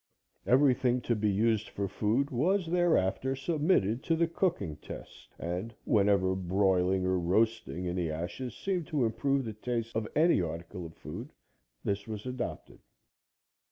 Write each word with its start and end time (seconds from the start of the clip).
Everything 0.47 0.99
to 1.01 1.15
be 1.15 1.29
used 1.29 1.69
for 1.69 1.87
food 1.87 2.31
was 2.31 2.65
thereafter 2.65 3.35
submitted 3.35 4.01
to 4.01 4.15
the 4.15 4.25
cooking 4.27 4.77
test, 4.77 5.27
and, 5.37 5.75
whenever 5.85 6.33
broiling 6.33 7.05
or 7.05 7.19
roasting 7.19 7.85
in 7.85 7.95
the 7.95 8.09
ashes 8.09 8.57
seemed 8.57 8.87
to 8.87 9.05
improve 9.05 9.45
the 9.45 9.53
taste 9.53 9.95
of 9.95 10.07
any 10.15 10.41
article 10.41 10.87
of 10.87 10.95
food, 10.95 11.31
this 11.83 12.07
was 12.07 12.25
adopted. 12.25 12.79